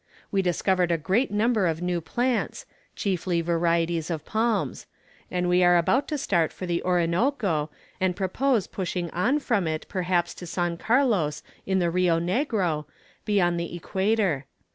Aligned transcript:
We 0.31 0.41
discovered 0.41 0.91
a 0.91 0.97
great 0.97 1.29
number 1.29 1.67
of 1.67 1.79
new 1.79 2.01
plants, 2.01 2.65
chiefly 2.95 3.39
varieties 3.41 4.09
of 4.09 4.25
palms; 4.25 4.87
and 5.29 5.47
we 5.47 5.63
are 5.63 5.77
about 5.77 6.07
to 6.07 6.17
start 6.17 6.51
for 6.51 6.65
the 6.65 6.81
Orinoco, 6.81 7.69
and 7.99 8.15
propose 8.15 8.65
pushing 8.65 9.11
on 9.11 9.37
from 9.37 9.67
it 9.67 9.85
perhaps 9.87 10.33
to 10.41 10.47
San 10.47 10.77
Carlos 10.77 11.43
on 11.67 11.77
the 11.77 11.91
Rio 11.91 12.19
Negro, 12.19 12.85
beyond 13.25 13.59
the 13.59 13.75
equator. 13.75 14.47